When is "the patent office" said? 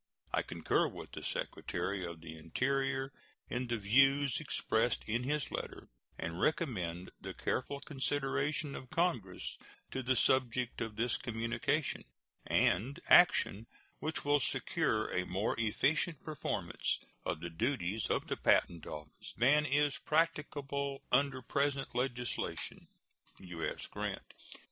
18.25-19.35